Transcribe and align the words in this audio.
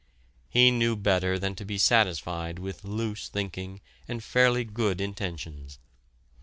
He 0.49 0.71
knew 0.71 0.95
better 0.95 1.37
than 1.37 1.53
to 1.57 1.63
be 1.63 1.77
satisfied 1.77 2.57
with 2.57 2.83
loose 2.83 3.29
thinking 3.29 3.81
and 4.07 4.23
fairly 4.23 4.63
good 4.65 4.99
intentions. 4.99 5.77